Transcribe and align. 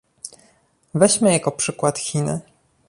Weźmy 0.93 1.31
jako 1.33 1.51
przykład 1.51 1.99
Chiny 1.99 2.41